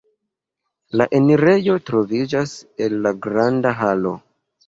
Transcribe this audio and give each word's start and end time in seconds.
La 1.01 1.05
enirejo 1.17 1.75
troviĝas 1.89 2.55
el 2.85 2.97
la 3.05 3.13
granda 3.27 3.77
halo. 3.83 4.15